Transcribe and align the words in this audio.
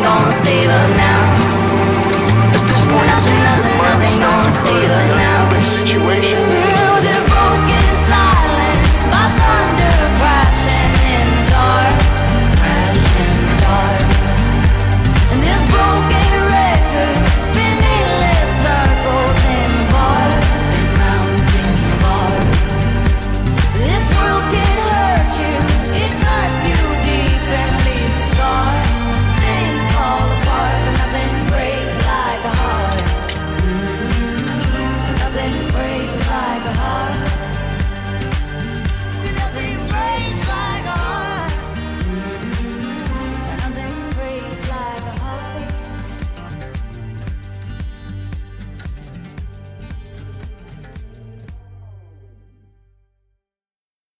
gonna 0.00 0.32
save 0.32 0.70
us. 0.70 0.91